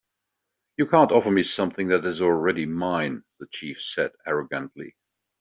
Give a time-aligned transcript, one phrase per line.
[0.77, 4.95] "You can't offer me something that is already mine," the chief said, arrogantly.